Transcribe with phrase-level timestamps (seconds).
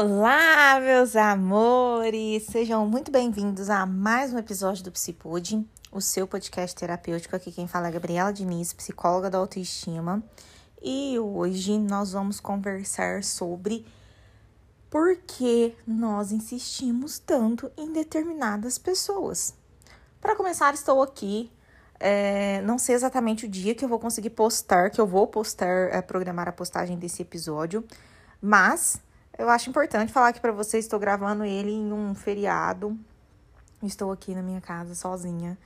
[0.00, 2.44] Olá, meus amores!
[2.44, 7.34] Sejam muito bem-vindos a mais um episódio do Psipod, o seu podcast terapêutico.
[7.34, 10.22] Aqui quem fala é Gabriela Diniz, psicóloga da autoestima.
[10.80, 13.84] E hoje nós vamos conversar sobre
[14.88, 19.52] por que nós insistimos tanto em determinadas pessoas.
[20.20, 21.50] Para começar, estou aqui.
[21.98, 25.92] É, não sei exatamente o dia que eu vou conseguir postar, que eu vou postar,
[25.92, 27.84] é, programar a postagem desse episódio,
[28.40, 29.00] mas
[29.38, 32.98] eu acho importante falar aqui para vocês, estou gravando ele em um feriado.
[33.80, 35.56] Estou aqui na minha casa sozinha.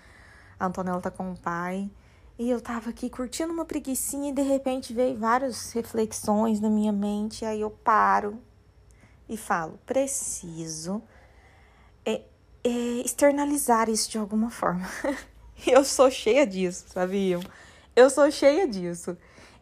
[0.60, 1.90] A Antonella tá com o pai.
[2.38, 6.92] E eu tava aqui curtindo uma preguiçinha e de repente veio várias reflexões na minha
[6.92, 7.46] mente.
[7.46, 8.38] Aí eu paro
[9.26, 11.02] e falo: preciso
[12.04, 12.20] é,
[12.62, 12.68] é,
[13.04, 14.86] externalizar isso de alguma forma.
[15.66, 17.42] e eu sou cheia disso, sabiam?
[17.96, 19.16] Eu sou cheia disso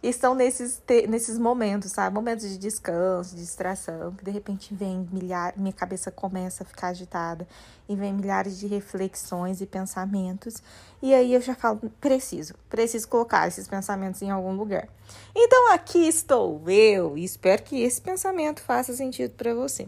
[0.08, 2.14] estão nesses, nesses momentos, sabe?
[2.14, 6.88] Momentos de descanso, de distração, que de repente vem milhares, minha cabeça começa a ficar
[6.88, 7.46] agitada
[7.88, 10.62] e vem milhares de reflexões e pensamentos.
[11.02, 14.88] E aí eu já falo, preciso, preciso colocar esses pensamentos em algum lugar.
[15.34, 19.86] Então aqui estou eu e espero que esse pensamento faça sentido para você.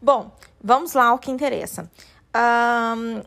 [0.00, 0.30] Bom,
[0.62, 1.90] vamos lá ao que interessa.
[2.34, 3.22] Um,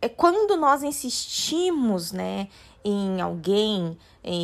[0.00, 2.48] é quando nós insistimos, né,
[2.84, 3.96] em alguém,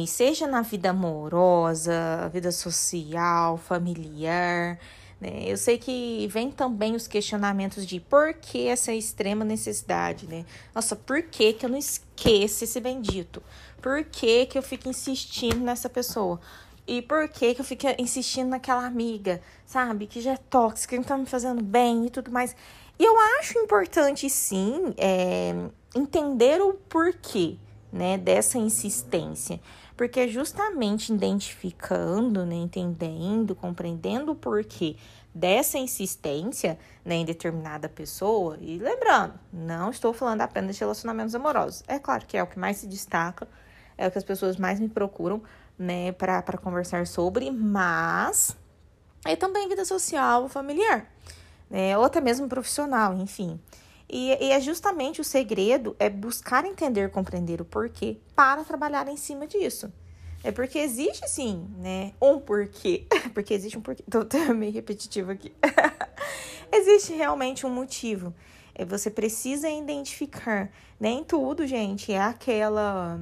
[0.06, 4.78] seja na vida amorosa, vida social, familiar.
[5.20, 5.44] Né?
[5.44, 10.46] Eu sei que vem também os questionamentos de por que essa extrema necessidade, né?
[10.74, 13.42] Nossa, por que, que eu não esqueço esse bendito?
[13.82, 16.40] Por que, que eu fico insistindo nessa pessoa?
[16.86, 20.06] E por que, que eu fico insistindo naquela amiga, sabe?
[20.06, 22.56] Que já é tóxica, que não tá me fazendo bem e tudo mais.
[22.98, 25.54] E eu acho importante, sim, é,
[25.94, 27.58] entender o porquê
[27.92, 29.60] né, dessa insistência,
[29.96, 34.96] porque justamente identificando, né, entendendo, compreendendo o porquê
[35.34, 41.82] dessa insistência né, em determinada pessoa, e lembrando, não estou falando apenas de relacionamentos amorosos,
[41.86, 43.46] é claro que é o que mais se destaca,
[43.96, 45.42] é o que as pessoas mais me procuram
[45.78, 48.56] né, para conversar sobre, mas
[49.24, 51.06] é também vida social, familiar,
[51.68, 53.60] né, ou até mesmo profissional, enfim.
[54.12, 59.16] E, e, é justamente o segredo é buscar entender, compreender o porquê para trabalhar em
[59.16, 59.92] cima disso.
[60.42, 63.06] É porque existe sim, né, um porquê.
[63.32, 64.02] Porque existe um porquê.
[64.10, 65.52] Tô, meio repetitivo aqui.
[66.72, 68.34] existe realmente um motivo.
[68.74, 70.72] É, você precisa identificar.
[70.98, 73.20] Nem tudo, gente, é aquela.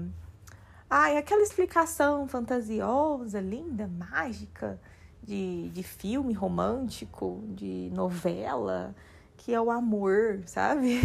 [0.88, 4.80] Ai, aquela explicação fantasiosa, linda, mágica
[5.22, 8.94] de, de filme romântico, de novela
[9.38, 11.00] que é o amor, sabe?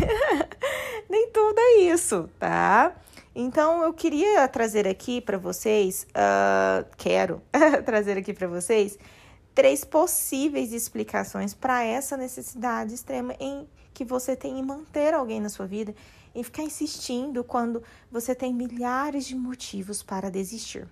[1.10, 2.94] Nem tudo é isso, tá?
[3.36, 7.42] Então eu queria trazer aqui para vocês, uh, quero
[7.86, 8.98] trazer aqui para vocês
[9.56, 15.50] três possíveis explicações para essa necessidade extrema em que você tem em manter alguém na
[15.50, 15.96] sua vida
[16.36, 20.88] e ficar insistindo quando você tem milhares de motivos para desistir.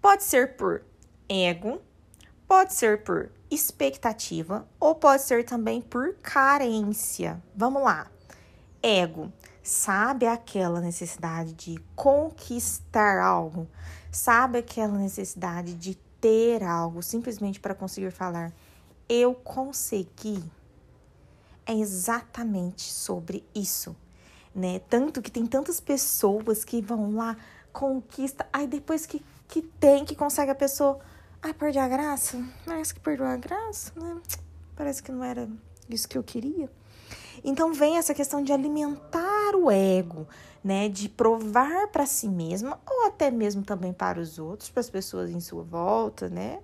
[0.00, 0.82] Pode ser por
[1.28, 1.80] ego,
[2.46, 7.42] pode ser por expectativa ou pode ser também por carência.
[7.54, 8.06] Vamos lá.
[8.82, 9.32] Ego.
[9.62, 13.66] Sabe aquela necessidade de conquistar algo?
[14.12, 18.52] Sabe aquela necessidade de ter algo simplesmente para conseguir falar
[19.08, 20.42] eu consegui?
[21.64, 23.96] É exatamente sobre isso,
[24.54, 24.80] né?
[24.88, 27.36] Tanto que tem tantas pessoas que vão lá,
[27.72, 31.00] conquista, aí depois que, que tem, que consegue a pessoa
[31.46, 32.44] Ai, perdi a graça?
[32.64, 34.20] Parece que perdeu a graça, né?
[34.74, 35.48] Parece que não era
[35.88, 36.68] isso que eu queria.
[37.44, 40.26] Então vem essa questão de alimentar o ego,
[40.64, 44.90] né, de provar para si mesma ou até mesmo também para os outros, para as
[44.90, 46.58] pessoas em sua volta, né,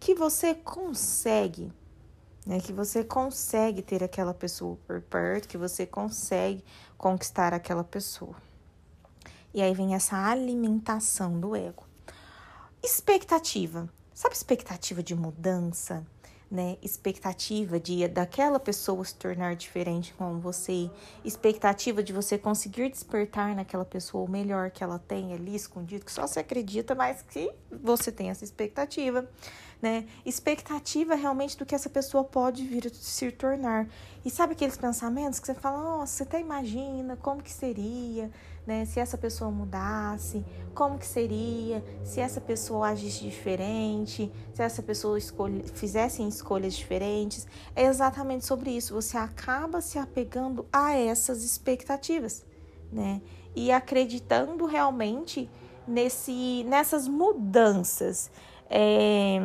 [0.00, 1.72] que você consegue,
[2.44, 6.64] né, que você consegue ter aquela pessoa por perto, que você consegue
[6.98, 8.34] conquistar aquela pessoa.
[9.54, 11.84] E aí vem essa alimentação do ego.
[12.82, 13.88] Expectativa.
[14.14, 16.06] Sabe expectativa de mudança?
[16.48, 16.76] Né?
[16.80, 20.88] Expectativa de daquela pessoa se tornar diferente com você,
[21.24, 26.12] expectativa de você conseguir despertar naquela pessoa o melhor que ela tem ali escondido, que
[26.12, 29.28] só você acredita, mas que você tem essa expectativa,
[29.84, 30.06] né?
[30.24, 33.86] Expectativa realmente do que essa pessoa pode vir a se tornar.
[34.24, 38.30] E sabe aqueles pensamentos que você fala, nossa, você até imagina como que seria,
[38.66, 38.86] né?
[38.86, 40.42] Se essa pessoa mudasse,
[40.74, 41.84] como que seria?
[42.02, 47.46] Se essa pessoa agisse diferente, se essa pessoa escolhe, fizesse escolhas diferentes,
[47.76, 48.94] é exatamente sobre isso.
[48.94, 52.42] Você acaba se apegando a essas expectativas,
[52.90, 53.20] né?
[53.54, 55.50] E acreditando realmente
[55.86, 58.30] nesse, nessas mudanças.
[58.76, 59.38] É,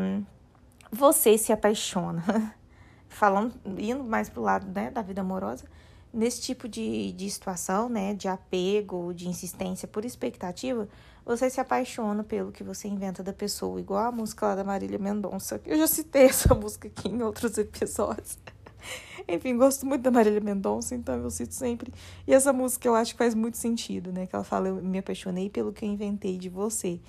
[0.91, 2.55] você se apaixona,
[3.07, 5.65] falando, indo mais pro lado né, da vida amorosa,
[6.11, 10.89] nesse tipo de, de situação, né, de apego, de insistência por expectativa,
[11.23, 14.97] você se apaixona pelo que você inventa da pessoa, igual a música lá da Marília
[14.97, 15.61] Mendonça.
[15.63, 18.39] Eu já citei essa música aqui em outros episódios.
[19.29, 21.93] Enfim, gosto muito da Marília Mendonça, então eu cito sempre.
[22.25, 24.25] E essa música eu acho que faz muito sentido, né?
[24.25, 26.99] Que ela fala: Eu me apaixonei pelo que eu inventei de você.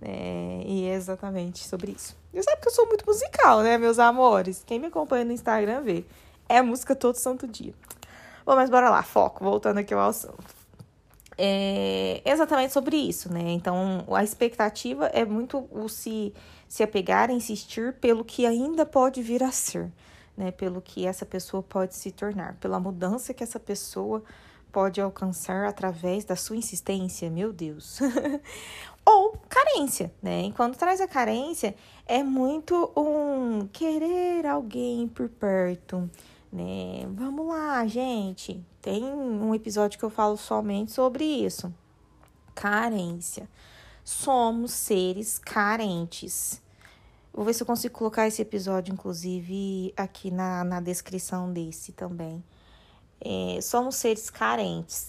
[0.00, 2.16] É, e é exatamente sobre isso.
[2.32, 4.62] E sabe que eu sou muito musical, né, meus amores?
[4.64, 6.04] Quem me acompanha no Instagram vê.
[6.48, 7.74] É música todo santo dia.
[8.46, 10.56] Bom, mas bora lá, foco, voltando aqui ao assunto.
[11.36, 13.50] É exatamente sobre isso, né?
[13.50, 16.34] Então, a expectativa é muito o se,
[16.66, 19.92] se apegar, insistir pelo que ainda pode vir a ser,
[20.36, 20.50] né?
[20.50, 24.24] Pelo que essa pessoa pode se tornar, pela mudança que essa pessoa
[24.72, 28.00] pode alcançar através da sua insistência, meu Deus.
[29.10, 30.42] Ou carência, né?
[30.42, 31.74] Enquanto traz a carência,
[32.04, 36.10] é muito um querer alguém por perto,
[36.52, 37.06] né?
[37.14, 38.62] Vamos lá, gente.
[38.82, 41.72] Tem um episódio que eu falo somente sobre isso.
[42.54, 43.48] Carência.
[44.04, 46.60] Somos seres carentes.
[47.32, 52.44] Vou ver se eu consigo colocar esse episódio, inclusive, aqui na, na descrição desse também.
[53.18, 55.08] É, somos seres carentes.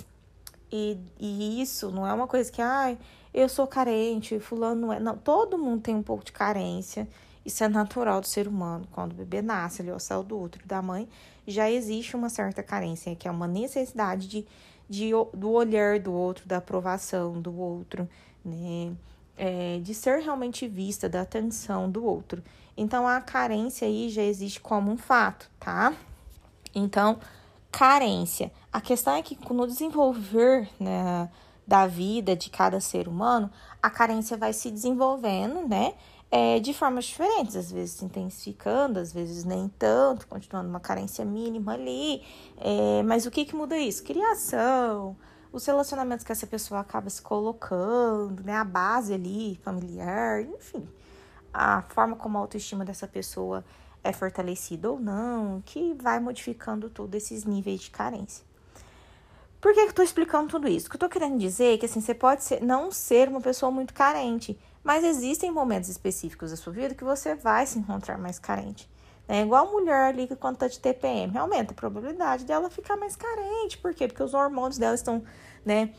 [0.72, 5.00] E, e isso não é uma coisa que, ai, ah, eu sou carente, fulano é.
[5.00, 7.08] Não, todo mundo tem um pouco de carência.
[7.46, 8.88] Isso é natural do ser humano.
[8.92, 11.08] Quando o bebê nasce, ele é o céu do útero da mãe,
[11.48, 14.46] já existe uma certa carência, que é uma necessidade de,
[14.90, 18.08] de, do olhar do outro, da aprovação do outro,
[18.44, 18.94] né?
[19.38, 22.44] É, de ser realmente vista, da atenção do outro.
[22.76, 25.94] Então, a carência aí já existe como um fato, tá?
[26.76, 27.20] Então,
[27.72, 28.52] carência.
[28.72, 31.30] A questão é que no desenvolver né,
[31.69, 33.48] da vida de cada ser humano,
[33.80, 35.94] a carência vai se desenvolvendo, né?
[36.31, 41.24] É, de formas diferentes, às vezes se intensificando, às vezes nem tanto, continuando uma carência
[41.24, 42.24] mínima ali.
[42.57, 44.04] É, mas o que, que muda isso?
[44.04, 45.16] Criação,
[45.54, 48.56] os relacionamentos que essa pessoa acaba se colocando, né?
[48.56, 50.88] A base ali, familiar, enfim.
[51.54, 53.63] A forma como a autoestima dessa pessoa
[54.04, 58.49] é fortalecida ou não, que vai modificando todos esses níveis de carência.
[59.61, 60.88] Por que, eu tô explicando tudo isso?
[60.88, 63.41] O que eu tô querendo dizer é que assim, você pode ser, não ser uma
[63.41, 68.17] pessoa muito carente, mas existem momentos específicos da sua vida que você vai se encontrar
[68.17, 68.89] mais carente.
[69.27, 72.97] É igual a mulher ali que quando tá de TPM, aumenta a probabilidade dela ficar
[72.97, 73.77] mais carente.
[73.77, 74.07] Por quê?
[74.07, 75.23] Porque os hormônios dela estão,
[75.63, 75.94] né,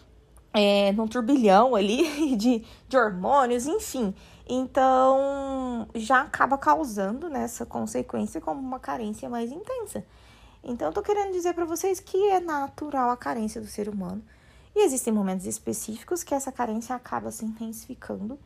[0.52, 4.14] é, num turbilhão ali de, de hormônios, enfim.
[4.48, 10.04] Então, já acaba causando nessa consequência como uma carência mais intensa.
[10.62, 14.22] Então, eu tô querendo dizer para vocês que é natural a carência do ser humano.
[14.74, 18.38] E existem momentos específicos que essa carência acaba se intensificando.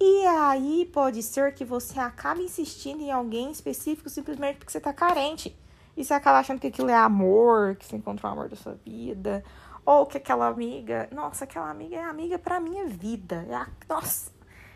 [0.00, 4.92] E aí pode ser que você acabe insistindo em alguém específico simplesmente porque você tá
[4.92, 5.56] carente.
[5.96, 8.74] E você acaba achando que aquilo é amor, que você encontrou o amor da sua
[8.84, 9.44] vida.
[9.86, 13.46] Ou que aquela amiga, nossa, aquela amiga é amiga pra minha vida.
[13.48, 14.32] É a, nossa,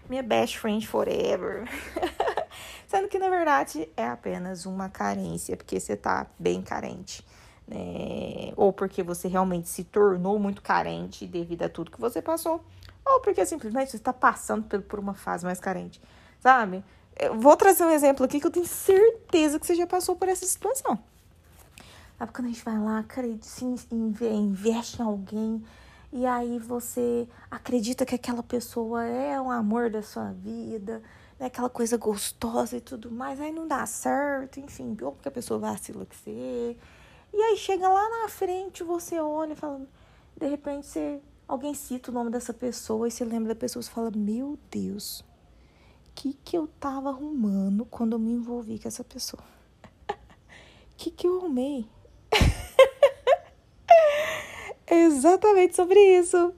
[0.08, 1.69] minha best friend forever.
[2.87, 7.27] Sendo que na verdade é apenas uma carência, porque você tá bem carente.
[7.67, 8.53] Né?
[8.56, 12.65] Ou porque você realmente se tornou muito carente devido a tudo que você passou.
[13.05, 16.00] Ou porque simplesmente você está passando por uma fase mais carente.
[16.40, 16.85] Sabe?
[17.19, 20.28] Eu vou trazer um exemplo aqui que eu tenho certeza que você já passou por
[20.28, 20.99] essa situação.
[22.19, 25.64] Sabe quando a gente vai lá, acredita, investe em alguém
[26.12, 31.02] e aí você acredita que aquela pessoa é o amor da sua vida,
[31.38, 31.47] né?
[31.47, 35.59] aquela coisa gostosa e tudo mais, aí não dá certo, enfim, ou porque a pessoa
[35.59, 36.76] vacila que você.
[37.33, 39.87] E aí chega lá na frente, você olha e fala,
[40.37, 43.87] de repente você, alguém cita o nome dessa pessoa e você lembra da pessoa e
[43.87, 45.25] fala, meu Deus, o
[46.14, 49.42] que que eu tava arrumando quando eu me envolvi com essa pessoa?
[50.11, 50.14] O
[50.97, 51.87] que que eu arrumei?
[54.87, 56.54] É exatamente sobre isso.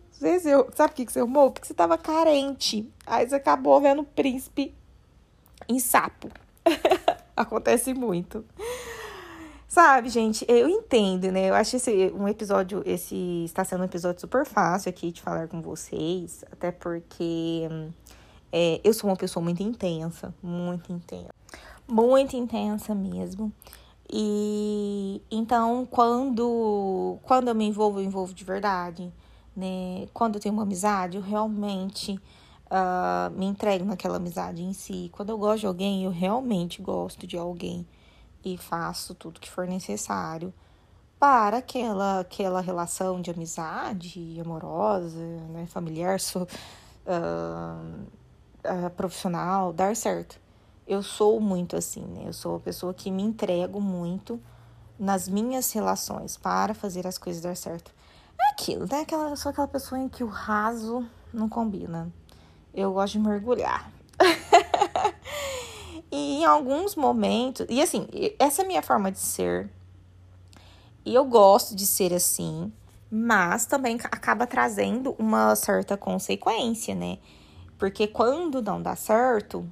[0.74, 1.50] Sabe o que você arrumou?
[1.50, 2.86] Porque você tava carente.
[3.06, 4.74] Aí você acabou vendo o príncipe
[5.66, 6.28] em sapo.
[7.34, 8.44] Acontece muito.
[9.66, 11.48] Sabe, gente, eu entendo, né?
[11.48, 15.46] Eu acho esse um episódio, esse está sendo um episódio super fácil aqui de falar
[15.46, 17.68] com vocês, até porque
[18.52, 21.32] é, eu sou uma pessoa muito intensa, muito intensa,
[21.86, 23.52] muito intensa mesmo.
[24.12, 29.12] E então, quando, quando eu me envolvo, eu envolvo de verdade,
[29.61, 30.09] né?
[30.14, 32.12] Quando eu tenho uma amizade, eu realmente
[32.67, 35.11] uh, me entrego naquela amizade em si.
[35.12, 37.87] Quando eu gosto de alguém, eu realmente gosto de alguém
[38.45, 40.52] e faço tudo que for necessário
[41.19, 45.67] para aquela, aquela relação de amizade amorosa, né?
[45.67, 46.47] familiar, so, uh,
[48.64, 50.40] uh, profissional, dar certo
[50.90, 52.25] eu sou muito assim, né?
[52.26, 54.40] Eu sou a pessoa que me entrego muito
[54.99, 57.95] nas minhas relações para fazer as coisas dar certo.
[58.61, 59.00] Aquilo, né?
[59.00, 62.12] Aquela, eu sou aquela pessoa em que o raso não combina.
[62.75, 63.90] Eu gosto de mergulhar.
[66.12, 68.07] e em alguns momentos, e assim,
[68.38, 69.71] essa é a minha forma de ser.
[71.07, 72.71] E eu gosto de ser assim,
[73.11, 77.17] mas também acaba trazendo uma certa consequência, né?
[77.79, 79.67] Porque quando não dá certo,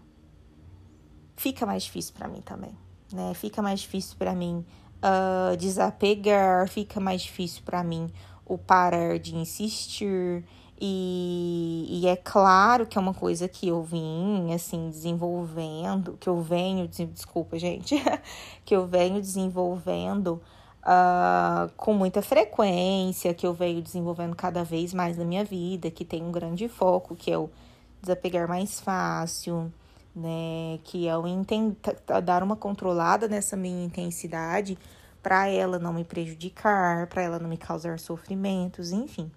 [1.37, 2.75] fica mais difícil para mim também,
[3.13, 3.35] né?
[3.35, 4.65] Fica mais difícil para mim
[5.03, 8.11] uh, desapegar, fica mais difícil para mim
[8.49, 10.45] o parar de insistir.
[10.81, 16.41] E, e, é claro que é uma coisa que eu vim, assim, desenvolvendo, que eu
[16.41, 17.97] venho, desculpa, gente,
[18.65, 20.41] que eu venho desenvolvendo
[20.85, 26.05] uh, com muita frequência, que eu venho desenvolvendo cada vez mais na minha vida, que
[26.05, 27.51] tem um grande foco, que é o
[28.01, 29.73] desapegar mais fácil,
[30.15, 30.79] né?
[30.85, 31.25] Que é o
[32.25, 34.79] dar uma controlada nessa minha intensidade
[35.23, 39.31] para ela não me prejudicar, para ela não me causar sofrimentos, enfim.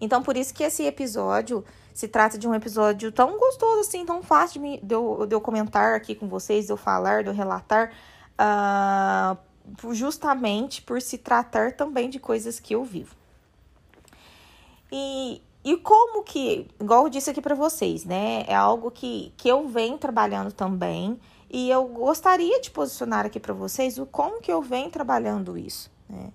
[0.00, 4.22] Então, por isso que esse episódio se trata de um episódio tão gostoso, assim, tão
[4.22, 7.28] fácil de, me, de, eu, de eu comentar aqui com vocês, de eu falar, de
[7.28, 7.92] eu relatar,
[8.34, 9.36] uh,
[9.94, 13.14] justamente por se tratar também de coisas que eu vivo.
[14.90, 18.44] E, e como que, igual eu disse aqui para vocês, né?
[18.46, 21.18] É algo que, que eu venho trabalhando também.
[21.52, 25.90] E eu gostaria de posicionar aqui para vocês o como que eu venho trabalhando isso,
[26.08, 26.32] né?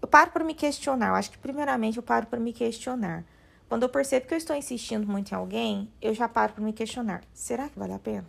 [0.00, 1.08] Eu paro para me questionar.
[1.08, 3.24] Eu acho que primeiramente eu paro para me questionar.
[3.68, 6.72] Quando eu percebo que eu estou insistindo muito em alguém, eu já paro para me
[6.72, 7.22] questionar.
[7.34, 8.26] Será que vale a pena?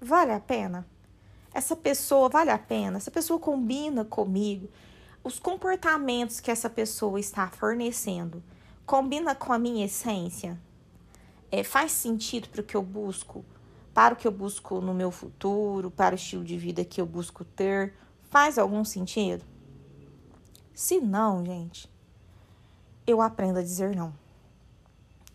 [0.00, 0.86] Vale a pena?
[1.52, 2.98] essa pessoa vale a pena?
[2.98, 4.68] Essa pessoa combina comigo?
[5.22, 8.42] Os comportamentos que essa pessoa está fornecendo
[8.86, 10.58] combina com a minha essência?
[11.50, 13.44] É, faz sentido para o que eu busco?
[13.98, 15.90] Para o que eu busco no meu futuro?
[15.90, 17.94] Para o estilo de vida que eu busco ter?
[18.30, 19.44] Faz algum sentido?
[20.72, 21.90] Se não, gente,
[23.04, 24.14] eu aprendo a dizer não.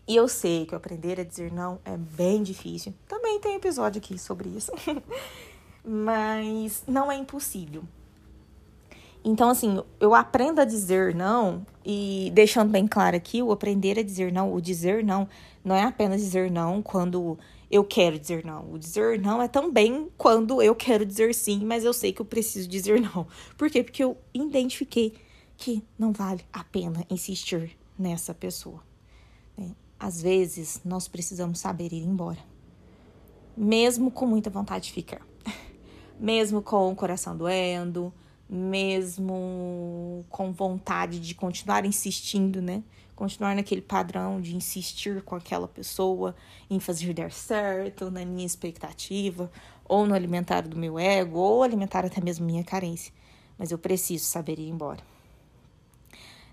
[0.08, 2.94] E eu sei que aprender a dizer não é bem difícil.
[3.06, 4.72] Também tem episódio aqui sobre isso.
[5.84, 7.84] mas não é impossível.
[9.24, 14.02] Então, assim, eu aprendo a dizer não, e deixando bem claro aqui, o aprender a
[14.02, 15.26] dizer não, o dizer não,
[15.64, 17.38] não é apenas dizer não quando
[17.70, 18.70] eu quero dizer não.
[18.70, 22.26] O dizer não é também quando eu quero dizer sim, mas eu sei que eu
[22.26, 23.26] preciso dizer não.
[23.56, 23.82] Por quê?
[23.82, 25.14] Porque eu identifiquei
[25.56, 28.82] que não vale a pena insistir nessa pessoa.
[29.56, 29.70] Né?
[29.98, 32.40] Às vezes, nós precisamos saber ir embora,
[33.56, 35.22] mesmo com muita vontade de ficar
[36.20, 38.12] mesmo com o coração doendo,
[38.48, 42.82] mesmo com vontade de continuar insistindo, né?
[43.16, 46.34] Continuar naquele padrão de insistir com aquela pessoa
[46.68, 49.50] em fazer dar certo, na minha expectativa,
[49.84, 53.12] ou no alimentar do meu ego, ou alimentar até mesmo minha carência.
[53.56, 55.00] Mas eu preciso saber ir embora.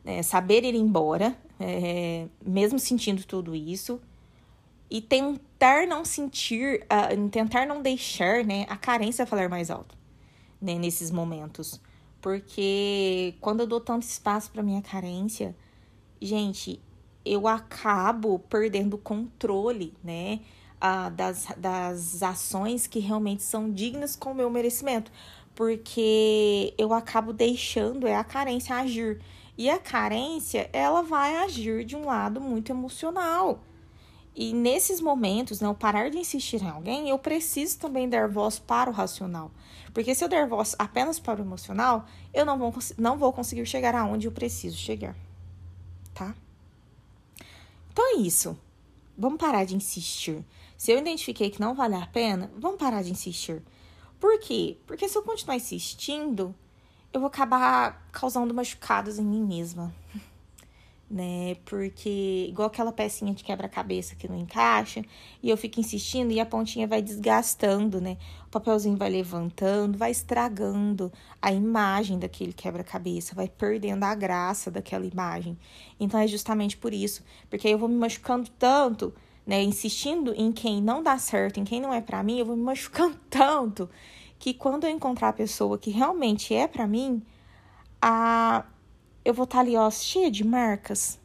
[0.05, 3.99] É, saber ir embora, é, mesmo sentindo tudo isso,
[4.89, 10.00] e tentar não sentir, uh, tentar não deixar né, a carência falar mais alto
[10.61, 11.81] né, nesses momentos.
[12.21, 15.55] Porque quando eu dou tanto espaço para minha carência,
[16.21, 16.79] gente,
[17.25, 20.39] eu acabo perdendo o controle, né?
[21.15, 25.11] Das, das ações que realmente são dignas com o meu merecimento.
[25.53, 29.21] Porque eu acabo deixando é a carência agir.
[29.57, 33.61] E a carência, ela vai agir de um lado muito emocional.
[34.33, 38.57] E nesses momentos, né, o parar de insistir em alguém, eu preciso também dar voz
[38.57, 39.51] para o racional.
[39.93, 43.65] Porque se eu der voz apenas para o emocional, eu não vou, não vou conseguir
[43.65, 45.15] chegar aonde eu preciso chegar.
[46.13, 46.33] Tá?
[47.91, 48.57] Então é isso.
[49.17, 50.45] Vamos parar de insistir.
[50.77, 53.61] Se eu identifiquei que não vale a pena, vamos parar de insistir.
[54.19, 54.77] Por quê?
[54.87, 56.55] Porque se eu continuar insistindo,
[57.11, 59.93] eu vou acabar causando machucados em mim mesma
[61.11, 61.55] né?
[61.65, 65.03] Porque igual aquela pecinha de quebra-cabeça que não encaixa,
[65.43, 68.17] e eu fico insistindo e a pontinha vai desgastando, né?
[68.47, 75.05] O papelzinho vai levantando, vai estragando a imagem daquele quebra-cabeça, vai perdendo a graça daquela
[75.05, 75.57] imagem.
[75.99, 79.13] Então é justamente por isso, porque aí eu vou me machucando tanto,
[79.45, 82.55] né, insistindo em quem não dá certo, em quem não é para mim, eu vou
[82.55, 83.89] me machucando tanto
[84.39, 87.21] que quando eu encontrar a pessoa que realmente é para mim,
[88.01, 88.65] a
[89.23, 91.19] eu vou estar tá ali, ó, cheia de marcas.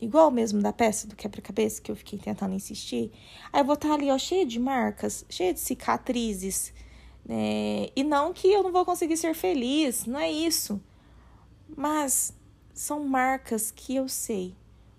[0.00, 3.10] Igual mesmo da peça do quebra-cabeça que eu fiquei tentando insistir.
[3.52, 6.72] Aí eu vou estar tá ali, ó, cheia de marcas, cheia de cicatrizes.
[7.24, 7.88] Né?
[7.96, 10.80] E não que eu não vou conseguir ser feliz, não é isso.
[11.76, 12.34] Mas
[12.72, 14.54] são marcas que eu sei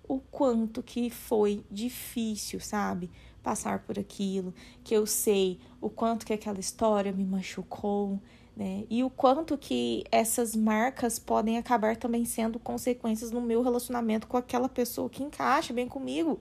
[0.07, 3.11] o quanto que foi difícil, sabe?
[3.43, 8.19] Passar por aquilo, que eu sei o quanto que aquela história me machucou,
[8.57, 8.85] né?
[8.89, 14.35] E o quanto que essas marcas podem acabar também sendo consequências no meu relacionamento com
[14.35, 16.39] aquela pessoa que encaixa bem comigo.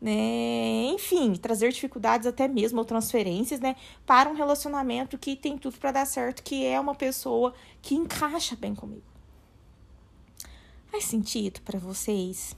[0.00, 0.90] Né?
[0.92, 5.92] Enfim, trazer dificuldades até mesmo ou transferências, né, para um relacionamento que tem tudo para
[5.92, 9.02] dar certo, que é uma pessoa que encaixa bem comigo.
[10.86, 12.56] Faz sentido para vocês?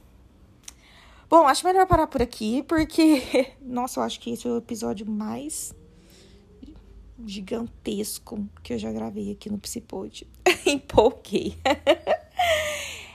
[1.29, 5.07] Bom, acho melhor parar por aqui, porque, nossa, eu acho que esse é o episódio
[5.07, 5.75] mais
[7.27, 10.27] gigantesco que eu já gravei aqui no Psipod.
[10.67, 11.57] Empolguei.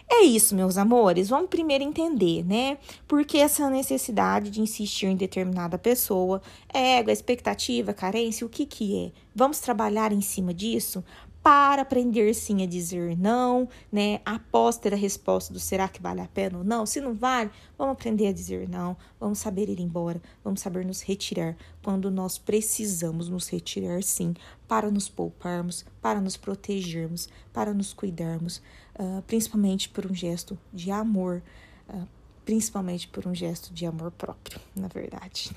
[0.07, 1.29] É isso, meus amores.
[1.29, 2.77] Vamos primeiro entender, né?
[3.07, 9.11] Porque essa necessidade de insistir em determinada pessoa, ego, expectativa, carência, o que que é?
[9.33, 11.03] Vamos trabalhar em cima disso
[11.45, 14.19] para aprender sim a dizer não, né?
[14.25, 16.87] Após ter a resposta do será que vale a pena ou não?
[16.87, 21.01] Se não vale, vamos aprender a dizer não, vamos saber ir embora, vamos saber nos
[21.01, 24.33] retirar quando nós precisamos nos retirar sim,
[24.67, 28.57] para nos pouparmos, para nos protegermos, para nos cuidarmos,
[28.97, 31.43] uh, principalmente por um gesto de amor,
[31.87, 32.07] uh,
[32.43, 35.55] principalmente por um gesto de amor próprio, na verdade.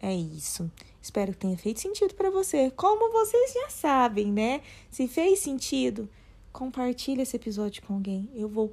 [0.00, 0.70] É isso.
[1.00, 2.70] Espero que tenha feito sentido para você.
[2.70, 4.62] Como vocês já sabem, né?
[4.90, 6.08] Se fez sentido,
[6.52, 8.28] compartilhe esse episódio com alguém.
[8.34, 8.72] Eu vou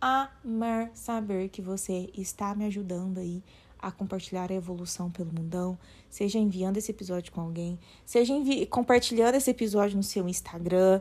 [0.00, 3.42] amar saber que você está me ajudando aí
[3.78, 8.34] a compartilhar a evolução pelo mundão, seja enviando esse episódio com alguém, seja
[8.68, 11.00] compartilhando esse episódio no seu Instagram.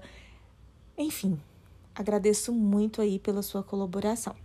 [0.97, 1.39] Enfim,
[1.93, 4.35] agradeço muito aí pela sua colaboração.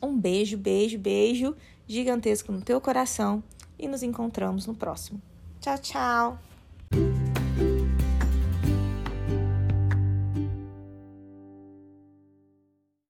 [0.00, 1.56] Um beijo, beijo, beijo
[1.86, 3.42] gigantesco no teu coração
[3.82, 5.20] e nos encontramos no próximo.
[5.60, 6.51] Tchau, tchau!